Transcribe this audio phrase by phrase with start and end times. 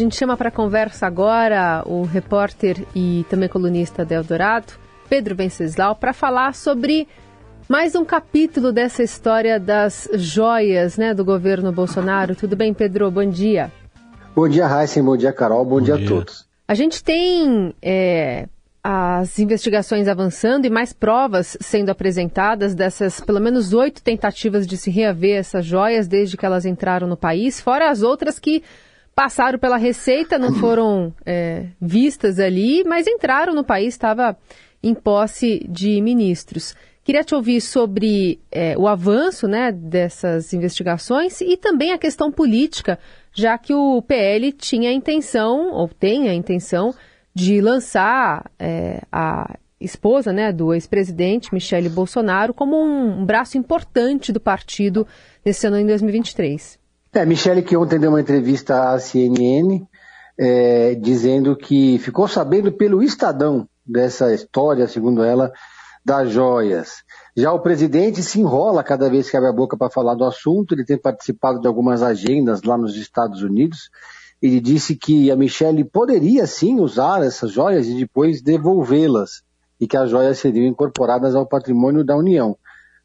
[0.00, 4.72] A gente chama para conversa agora o repórter e também colunista da Eldorado,
[5.10, 7.06] Pedro Venceslau, para falar sobre
[7.68, 12.34] mais um capítulo dessa história das joias né, do governo Bolsonaro.
[12.34, 13.10] Tudo bem, Pedro?
[13.10, 13.70] Bom dia.
[14.34, 15.04] Bom dia, Heisen.
[15.04, 15.66] Bom dia, Carol.
[15.66, 16.46] Bom, bom dia, dia, a todos.
[16.66, 18.48] A gente tem é,
[18.82, 24.90] as investigações avançando e mais provas sendo apresentadas dessas pelo menos oito tentativas de se
[24.90, 28.64] reaver essas joias desde que elas entraram no país, fora as outras que
[29.14, 34.36] passaram pela Receita, não foram é, vistas ali, mas entraram no país, estava
[34.82, 36.74] em posse de ministros.
[37.02, 42.98] Queria te ouvir sobre é, o avanço né, dessas investigações e também a questão política,
[43.32, 46.94] já que o PL tinha a intenção, ou tem a intenção,
[47.34, 54.38] de lançar é, a esposa né, do ex-presidente Michele Bolsonaro como um, braço importante do
[54.38, 55.06] partido
[55.44, 56.78] nesse ano em 2023.
[57.12, 59.84] É, Michele que ontem deu uma entrevista à CNN
[60.38, 65.52] é, dizendo que ficou sabendo pelo Estadão dessa história, segundo ela,
[66.04, 67.02] das joias.
[67.36, 70.74] Já o presidente se enrola cada vez que abre a boca para falar do assunto,
[70.74, 73.90] ele tem participado de algumas agendas lá nos Estados Unidos
[74.40, 79.42] ele disse que a Michelle poderia sim usar essas joias e depois devolvê-las,
[79.78, 82.56] e que as joias seriam incorporadas ao patrimônio da União.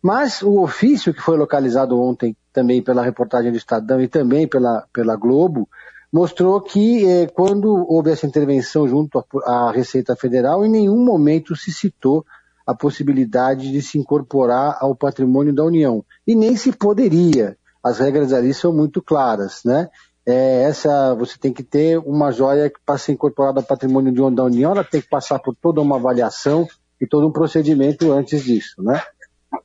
[0.02, 4.88] Mas o ofício que foi localizado ontem, também pela reportagem do Estadão e também pela,
[4.92, 5.70] pela Globo,
[6.12, 11.72] mostrou que eh, quando houve essa intervenção junto à Receita Federal, em nenhum momento se
[11.72, 12.26] citou
[12.66, 16.04] a possibilidade de se incorporar ao patrimônio da União.
[16.26, 17.58] E nem se poderia.
[17.84, 19.90] As regras ali são muito claras, né?
[20.26, 24.44] é, essa você tem que ter uma joia que para ser incorporada ao patrimônio da
[24.44, 26.68] União, ela tem que passar por toda uma avaliação
[27.00, 29.02] e todo um procedimento antes disso, né?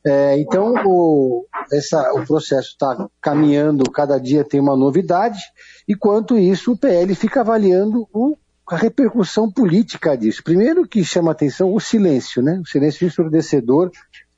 [0.05, 5.39] É, então o, essa, o processo está caminhando, cada dia tem uma novidade,
[5.87, 8.35] e quanto isso o PL fica avaliando o,
[8.67, 10.43] a repercussão política disso.
[10.43, 12.59] Primeiro que chama atenção o silêncio, né?
[12.63, 13.91] O silêncio ensurdecedor,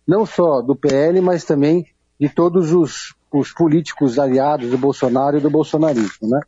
[0.05, 1.86] não só do PL, mas também
[2.20, 6.39] de todos os os políticos aliados do Bolsonaro e do bolsonarismo, né?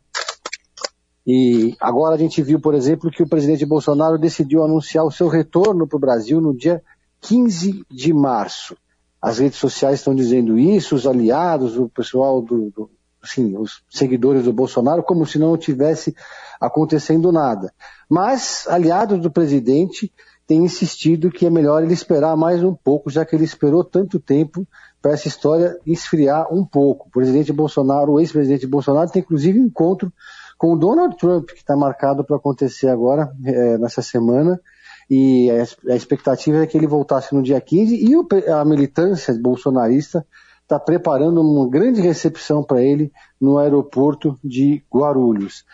[1.26, 5.26] E agora a gente viu, por exemplo, que o presidente Bolsonaro decidiu anunciar o seu
[5.26, 6.80] retorno para o Brasil no dia
[7.20, 8.76] 15 de março.
[9.20, 12.90] As redes sociais estão dizendo isso, os aliados, o pessoal do, do
[13.22, 16.14] assim, os seguidores do Bolsonaro, como se não tivesse
[16.60, 17.72] acontecendo nada.
[18.08, 20.12] Mas aliados do presidente
[20.46, 24.20] têm insistido que é melhor ele esperar mais um pouco, já que ele esperou tanto
[24.20, 24.66] tempo
[25.02, 27.08] para essa história esfriar um pouco.
[27.08, 30.12] O presidente Bolsonaro, o ex-presidente Bolsonaro, tem inclusive encontro
[30.56, 34.60] com o Donald Trump, que está marcado para acontecer agora, é, nessa semana,
[35.08, 40.26] e a, expectativa é que ele voltasse no dia 15, e a militância bolsonarista
[40.66, 45.64] está preparando uma grande recepção para ele no aeroporto de Guarulhos.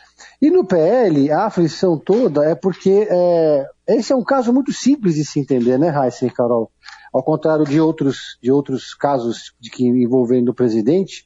[0.40, 5.14] E no PL, a aflição toda é porque é, esse é um caso muito simples
[5.14, 6.70] de se entender, né, Raíssa e Carol?
[7.12, 11.24] Ao contrário de outros, de outros casos de que envolvendo o presidente,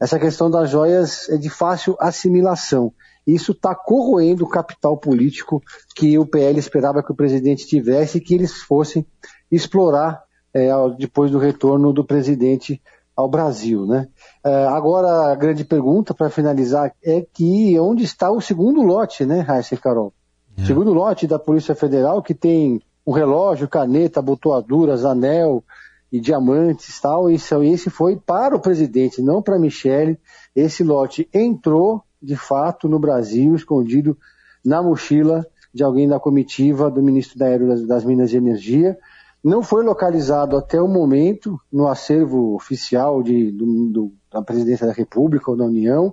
[0.00, 2.92] essa questão das joias é de fácil assimilação.
[3.26, 5.60] Isso está corroendo o capital político
[5.94, 9.04] que o PL esperava que o presidente tivesse e que eles fossem
[9.50, 10.22] explorar
[10.54, 12.80] é, depois do retorno do presidente
[13.16, 13.86] ao Brasil.
[13.86, 14.08] Né?
[14.44, 19.40] É, agora, a grande pergunta para finalizar é que onde está o segundo lote, né,
[19.40, 20.12] Raíssa e Carol?
[20.56, 20.64] É.
[20.64, 25.62] Segundo lote da Polícia Federal, que tem um relógio, caneta, abotoaduras, anel
[26.10, 27.30] e diamantes tal.
[27.30, 30.18] Isso, esse foi para o presidente, não para Michele.
[30.54, 34.18] Esse lote entrou, de fato, no Brasil, escondido
[34.64, 38.98] na mochila de alguém da comitiva do ministro da Aero das, Minas e Energia.
[39.44, 44.92] Não foi localizado até o momento no acervo oficial de, do, do, da presidência da
[44.92, 46.12] República ou da União.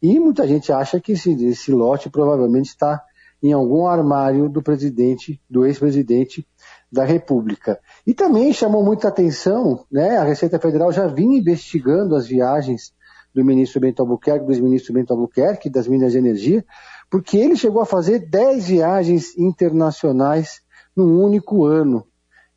[0.00, 3.02] E muita gente acha que esse, esse lote provavelmente está
[3.42, 6.46] em algum armário do presidente, do ex-presidente
[6.90, 7.78] da República.
[8.06, 12.94] E também chamou muita atenção, né, a Receita Federal já vinha investigando as viagens
[13.34, 16.64] do ministro Bento Albuquerque, do ex-ministro Bento Albuquerque, das Minas de Energia,
[17.10, 20.60] porque ele chegou a fazer 10 viagens internacionais
[20.96, 22.06] num único ano.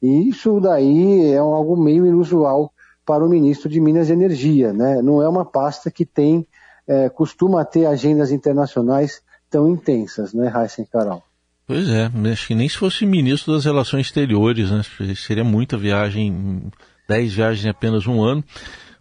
[0.01, 2.71] E isso daí é algo meio inusual
[3.05, 5.01] para o ministro de Minas e Energia, né?
[5.01, 6.45] Não é uma pasta que tem,
[6.87, 11.23] é, costuma ter agendas internacionais tão intensas, né, e Carol?
[11.67, 14.81] Pois é, acho que nem se fosse ministro das Relações Exteriores, né?
[15.15, 16.71] Seria muita viagem,
[17.07, 18.43] dez viagens em apenas um ano.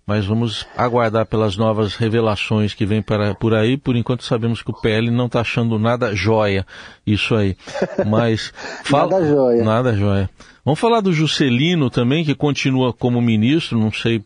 [0.06, 3.76] Mas vamos aguardar pelas novas revelações que vêm para, por aí.
[3.76, 6.66] Por enquanto sabemos que o PL não está achando nada joia
[7.06, 7.56] isso aí.
[8.06, 8.52] Mas
[8.84, 9.12] fala...
[9.12, 9.64] nada joia.
[9.64, 10.30] Nada joia.
[10.64, 14.24] Vamos falar do Juscelino também, que continua como ministro, não sei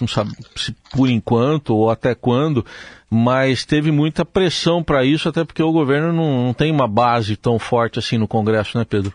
[0.00, 2.64] não sabe se por enquanto ou até quando,
[3.10, 7.36] mas teve muita pressão para isso, até porque o governo não, não tem uma base
[7.36, 9.12] tão forte assim no Congresso, né, Pedro?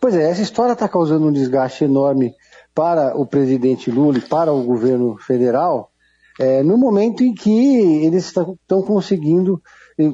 [0.00, 2.32] Pois é, essa história está causando um desgaste enorme
[2.74, 5.90] para o presidente Lula e para o governo federal,
[6.40, 9.62] é, no momento em que eles estão conseguindo,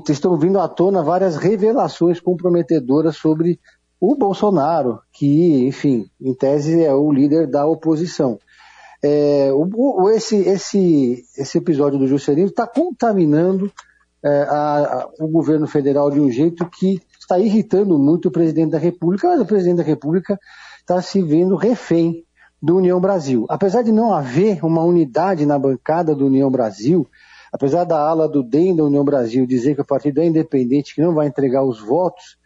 [0.09, 3.61] estão vindo à tona várias revelações comprometedoras sobre
[4.01, 8.39] o Bolsonaro, que, enfim, em tese é o líder da oposição.
[9.03, 13.71] É, o, esse, esse, esse episódio do Juscelino está contaminando
[14.25, 18.73] é, a, a, o governo federal de um jeito que está irritando muito o presidente
[18.73, 20.39] da República, mas o presidente da República
[20.81, 22.25] está se vendo refém
[22.61, 23.47] do União Brasil.
[23.49, 27.07] Apesar de não haver uma unidade na bancada do União Brasil,
[27.53, 31.01] apesar da ala do DEM da União Brasil dizer que o partido é independente, que
[31.01, 32.37] não vai entregar os votos,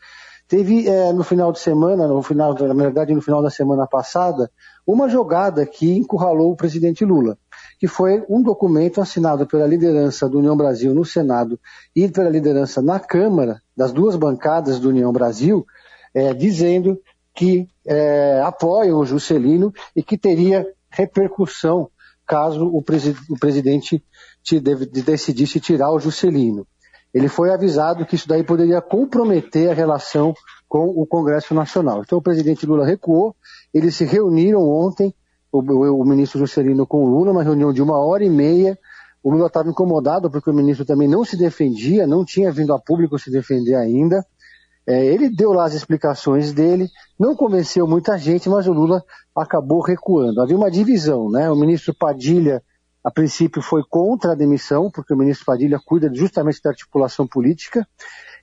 [0.47, 4.51] teve é, no final de semana, no final, na verdade no final da semana passada,
[4.87, 7.39] uma jogada que encurralou o presidente Lula,
[7.79, 11.59] que foi um documento assinado pela liderança do União Brasil no Senado
[11.97, 15.65] e pela liderança na Câmara, das duas bancadas do União Brasil,
[16.15, 17.01] é, dizendo
[17.35, 21.89] que é, apoiam o Juscelino e que teria repercussão
[22.27, 24.03] caso o, presi o presidente
[24.43, 26.67] te decidisse tirar o Juscelino.
[27.13, 30.35] Ele foi avisado que isso daí poderia comprometer a relação
[30.69, 32.03] com o Congresso Nacional.
[32.03, 33.37] Então o presidente Lula recuou,
[33.73, 35.15] eles se reuniram ontem,
[35.53, 38.79] o, o, o ministro Juscelino com o Lula, uma reunião de uma hora e meia.
[39.23, 42.79] O Lula estava incomodado porque o ministro também não se defendia, não tinha vindo a
[42.79, 44.25] público se defender ainda.
[44.87, 46.89] É, ele deu lá as explicações dele,
[47.19, 49.03] não convenceu muita gente, mas o Lula
[49.37, 50.41] acabou recuando.
[50.41, 51.51] Havia uma divisão, né?
[51.51, 52.63] O ministro Padilha,
[53.05, 57.87] a princípio, foi contra a demissão, porque o ministro Padilha cuida justamente da articulação política,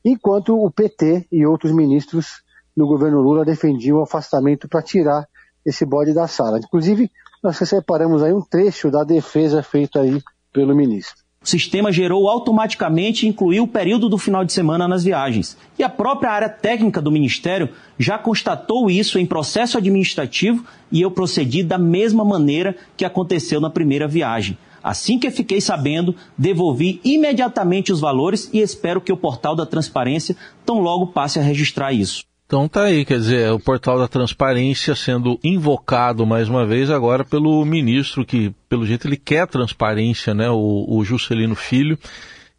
[0.03, 2.41] enquanto o PT e outros ministros
[2.75, 5.27] no governo Lula defendiam o afastamento para tirar
[5.65, 6.59] esse bode da sala.
[6.59, 7.11] Inclusive,
[7.43, 10.21] nós separamos aí um trecho da defesa feita aí
[10.53, 11.28] pelo ministro.
[11.41, 15.57] O sistema gerou automaticamente e incluiu o período do final de semana nas viagens.
[15.77, 21.09] E a própria área técnica do Ministério já constatou isso em processo administrativo e eu
[21.09, 24.57] procedi da mesma maneira que aconteceu na primeira viagem.
[24.83, 30.35] Assim que fiquei sabendo, devolvi imediatamente os valores e espero que o portal da transparência
[30.65, 32.28] tão logo passe a registrar isso.
[32.49, 36.89] Então tá aí, quer dizer, é o portal da transparência sendo invocado mais uma vez
[36.89, 40.49] agora pelo ministro que, pelo jeito, ele quer transparência, né?
[40.49, 41.95] O, o Juscelino Filho.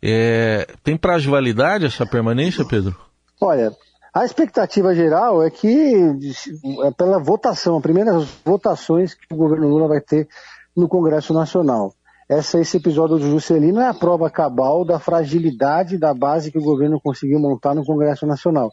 [0.00, 2.96] É, tem prazo de validade essa permanência, Pedro?
[3.40, 3.72] Olha,
[4.14, 5.96] a expectativa geral é que
[6.84, 10.28] é pela votação, as primeiras votações que o governo Lula vai ter
[10.76, 11.92] no Congresso Nacional.
[12.28, 16.64] Essa, esse episódio do Juscelino é a prova cabal da fragilidade da base que o
[16.64, 18.70] governo conseguiu montar no Congresso Nacional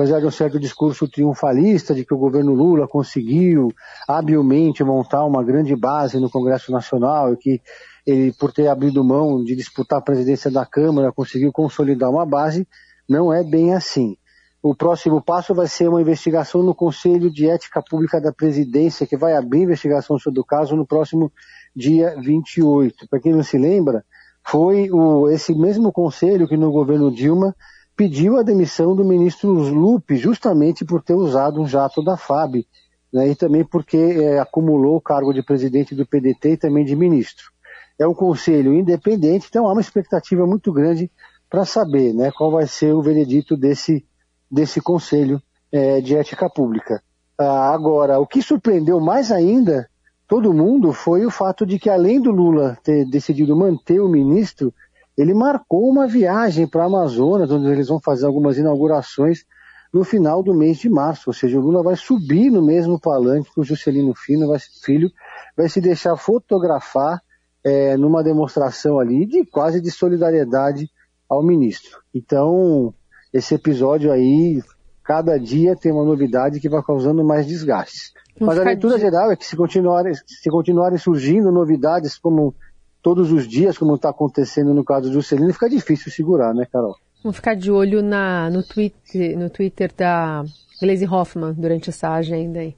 [0.00, 3.70] apesar de um certo discurso triunfalista de que o governo Lula conseguiu
[4.08, 7.60] habilmente montar uma grande base no Congresso Nacional e que
[8.06, 12.66] ele, por ter abrido mão de disputar a presidência da Câmara, conseguiu consolidar uma base,
[13.06, 14.16] não é bem assim.
[14.62, 19.18] O próximo passo vai ser uma investigação no Conselho de Ética Pública da Presidência, que
[19.18, 21.30] vai abrir investigação sobre o caso no próximo
[21.76, 23.06] dia 28.
[23.06, 24.02] Para quem não se lembra,
[24.46, 27.54] foi o, esse mesmo conselho que no governo Dilma
[28.00, 32.66] pediu a demissão do ministro Lupe, justamente por ter usado um jato da FAB,
[33.12, 36.96] né, e também porque é, acumulou o cargo de presidente do PDT e também de
[36.96, 37.50] ministro.
[37.98, 41.10] É um conselho independente, então há uma expectativa muito grande
[41.50, 44.02] para saber né, qual vai ser o veredito desse,
[44.50, 45.38] desse conselho
[45.70, 47.02] é, de ética pública.
[47.36, 49.90] Ah, agora, o que surpreendeu mais ainda
[50.26, 54.72] todo mundo foi o fato de que, além do Lula ter decidido manter o ministro,
[55.16, 59.44] ele marcou uma viagem para a Amazonas, onde eles vão fazer algumas inaugurações
[59.92, 61.30] no final do mês de março.
[61.30, 65.10] Ou seja, o Lula vai subir no mesmo palanque que o Juscelino Filho vai, filho,
[65.56, 67.20] vai se deixar fotografar
[67.64, 70.88] é, numa demonstração ali de quase de solidariedade
[71.28, 71.98] ao ministro.
[72.14, 72.94] Então,
[73.32, 74.62] esse episódio aí,
[75.04, 78.12] cada dia tem uma novidade que vai causando mais desgastes.
[78.40, 82.54] Mas a leitura geral é que se continuarem, se continuarem surgindo novidades como
[83.02, 86.96] todos os dias, como está acontecendo no caso do Juscelino, fica difícil segurar, né, Carol?
[87.22, 90.42] Vamos ficar de olho na, no, tweet, no Twitter da
[90.80, 92.74] Glaze Hoffman durante essa agenda aí.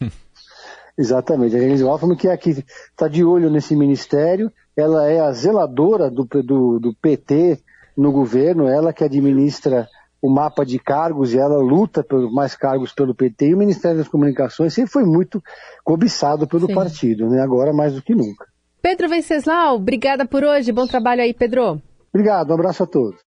[0.96, 5.32] Exatamente, a Glaze Hoffman que é aqui está de olho nesse ministério, ela é a
[5.32, 7.60] zeladora do, do, do PT
[7.96, 9.86] no governo, ela que administra
[10.20, 13.98] o mapa de cargos e ela luta por mais cargos pelo PT e o Ministério
[13.98, 15.42] das Comunicações sempre foi muito
[15.84, 16.74] cobiçado pelo Sim.
[16.74, 17.42] partido, né?
[17.42, 18.46] agora mais do que nunca.
[18.84, 20.70] Pedro Venceslau, obrigada por hoje.
[20.70, 21.80] Bom trabalho aí, Pedro.
[22.12, 23.18] Obrigado, um abraço a todos.